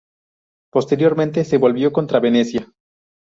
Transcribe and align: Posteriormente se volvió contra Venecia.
Posteriormente 0.73 1.43
se 1.45 1.59
volvió 1.59 1.91
contra 1.93 2.19
Venecia. 2.19 2.73